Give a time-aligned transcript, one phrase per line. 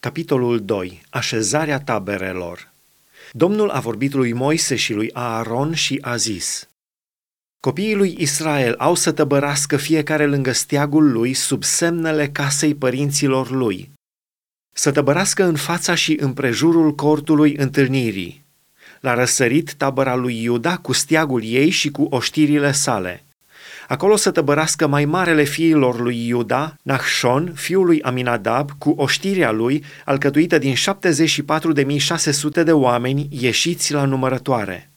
[0.00, 1.02] Capitolul 2.
[1.10, 2.72] Așezarea taberelor.
[3.32, 6.68] Domnul a vorbit lui Moise și lui Aaron și a zis,
[7.60, 13.90] Copiii lui Israel au să tăbărască fiecare lângă steagul lui sub semnele casei părinților lui.
[14.74, 18.44] Să tăbărască în fața și împrejurul cortului întâlnirii.
[19.00, 23.22] La răsărit tabăra lui Iuda cu steagul ei și cu oștirile sale–
[23.88, 29.84] Acolo să tăbărască mai marele fiilor lui Iuda, Nahshon, fiul lui Aminadab, cu oștirea lui,
[30.04, 34.90] alcătuită din 74.600 de oameni ieșiți la numărătoare.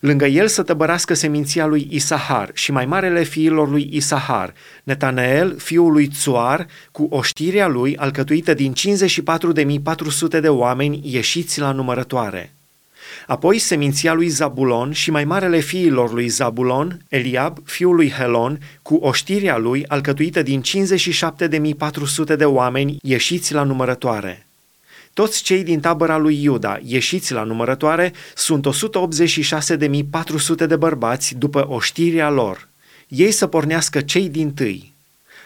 [0.00, 5.92] Lângă el să tăbărască seminția lui Isahar și mai marele fiilor lui Isahar, Netaneel, fiul
[5.92, 8.72] lui Tsuar, cu oștirea lui, alcătuită din
[10.34, 12.57] 54.400 de oameni ieșiți la numărătoare.
[13.28, 18.94] Apoi seminția lui Zabulon și mai marele fiilor lui Zabulon, Eliab, fiul lui Helon, cu
[18.94, 20.62] oștirea lui, alcătuită din
[22.30, 24.46] 57.400 de oameni ieșiți la numărătoare.
[25.12, 28.66] Toți cei din tabăra lui Iuda, ieșiți la numărătoare, sunt
[30.62, 32.68] 186.400 de bărbați după oștirea lor.
[33.08, 34.92] Ei să pornească cei din tâi.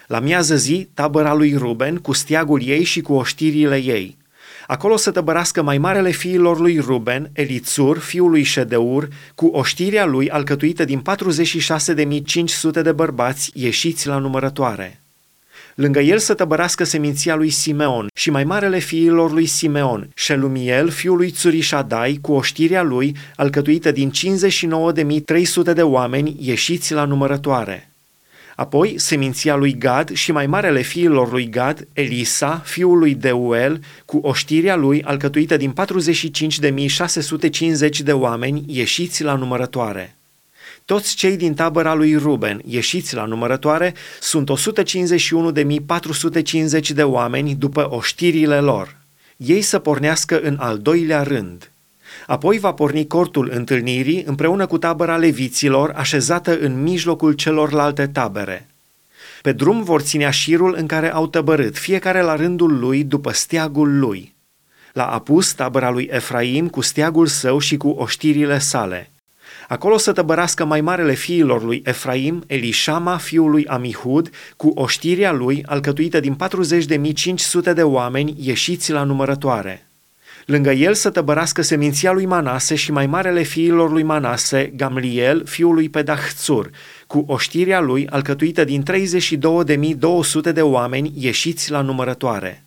[0.07, 4.15] La miază zi, tabăra lui Ruben, cu steagul ei și cu oștirile ei–
[4.67, 10.29] Acolo să tăbărască mai marele fiilor lui Ruben, Elițur, fiul lui Ședeur, cu oștirea lui
[10.29, 11.01] alcătuită din
[12.77, 14.97] 46.500 de bărbați ieșiți la numărătoare.
[15.75, 21.17] Lângă el să tăbărască seminția lui Simeon și mai marele fiilor lui Simeon, Shelumiel, fiul
[21.17, 24.11] lui Țurișadai, cu oștirea lui, alcătuită din
[25.67, 27.92] 59.300 de oameni ieșiți la numărătoare.
[28.55, 34.17] Apoi seminția lui Gad și mai marele fiilor lui Gad, Elisa, fiul lui Deuel, cu
[34.17, 35.73] oștirea lui alcătuită din
[37.89, 40.15] 45.650 de oameni ieșiți la numărătoare.
[40.85, 44.49] Toți cei din tabăra lui Ruben, ieșiți la numărătoare, sunt
[46.79, 48.97] 151.450 de oameni după oștirile lor.
[49.37, 51.67] Ei să pornească în al doilea rând–
[52.27, 58.67] Apoi va porni cortul întâlnirii împreună cu tabăra leviților așezată în mijlocul celorlalte tabere.
[59.41, 63.99] Pe drum vor ținea șirul în care au tăbărât, fiecare la rândul lui după steagul
[63.99, 64.33] lui.
[64.93, 69.11] La apus tabăra lui Efraim cu steagul său și cu oștirile sale.
[69.67, 75.63] Acolo să tăbărască mai marele fiilor lui Efraim, Elishama, fiul lui Amihud, cu oștirea lui,
[75.65, 76.37] alcătuită din
[77.67, 79.87] 40.500 de oameni ieșiți la numărătoare.
[80.45, 85.73] Lângă el să tăbărască seminția lui Manase și mai marele fiilor lui Manase, Gamliel, fiul
[85.73, 86.69] lui Pedahțur,
[87.07, 92.63] cu oștirea lui alcătuită din 32.200 de oameni ieșiți la numărătoare.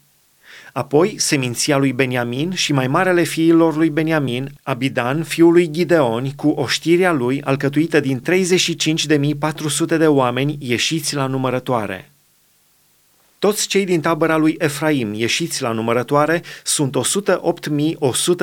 [0.73, 6.49] Apoi seminția lui Beniamin și mai marele fiilor lui Beniamin, Abidan, fiul lui Gideon, cu
[6.49, 12.11] oștirea lui alcătuită din 35.400 de oameni ieșiți la numărătoare.
[13.39, 16.97] Toți cei din tabăra lui Efraim, ieșiți la numărătoare, sunt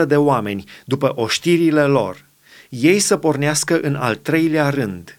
[0.02, 2.26] 108.100 de oameni, după oștirile lor.
[2.70, 5.18] Ei să pornească în al treilea rând.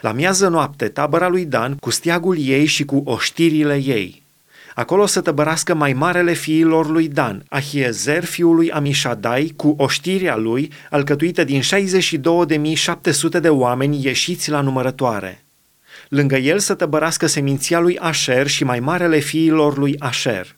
[0.00, 4.22] La miază noapte, tabăra lui Dan, cu steagul ei și cu oștirile ei.
[4.74, 10.72] Acolo să tăbărască mai marele fiilor lui Dan, Ahiezer, fiul lui Amishadai, cu oștirea lui,
[10.90, 15.41] alcătuită din 62.700 de oameni ieșiți la numărătoare.
[16.08, 20.56] Lângă el să tăbărască seminția lui Asher și mai marele fiilor lui Asher.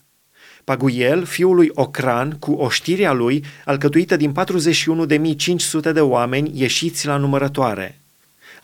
[0.64, 4.32] Paguiel, fiul lui Ocran, cu oștirea lui, alcătuită din
[5.86, 7.98] 41.500 de oameni ieșiți la numărătoare.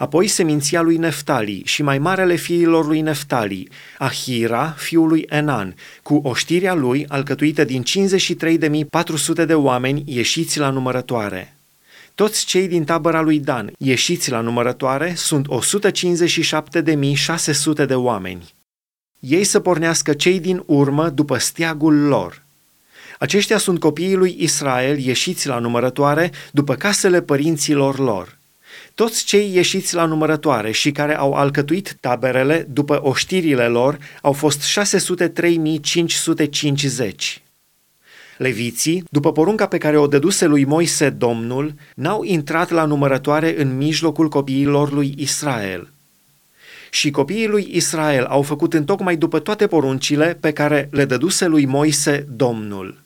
[0.00, 6.20] Apoi seminția lui Neftali și mai marele fiilor lui Neftali, Ahira, fiul lui Enan, cu
[6.25, 7.82] oștirea lui, alcătuită din
[9.41, 11.59] 53.400 de oameni ieșiți la numărătoare.
[12.20, 15.47] Toți cei din tabăra lui Dan, ieșiți la numărătoare, sunt
[17.82, 18.54] 157.600 de oameni.
[19.20, 22.42] Ei să pornească cei din urmă după steagul lor.
[23.19, 28.38] Aceștia sunt copiii lui Israel ieșiți la numărătoare după casele părinților lor.
[28.94, 34.62] Toți cei ieșiți la numărătoare și care au alcătuit taberele după oștirile lor au fost
[34.62, 37.50] 603.550.
[38.41, 43.77] Leviții, după porunca pe care o dăduse lui Moise Domnul, n-au intrat la numărătoare în
[43.77, 45.89] mijlocul copiilor lui Israel.
[46.91, 51.66] Și copiii lui Israel au făcut întocmai după toate poruncile pe care le dăduse lui
[51.66, 53.03] Moise Domnul.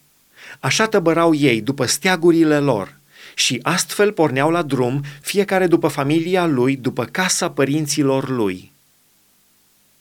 [0.61, 2.97] Așa tăbărau ei după steagurile lor
[3.35, 8.73] și astfel porneau la drum, fiecare după familia lui, după casa părinților lui.